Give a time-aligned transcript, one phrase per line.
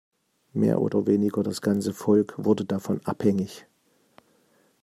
[0.53, 3.67] Mehr oder weniger das ganze Volk wurde davon abhängig.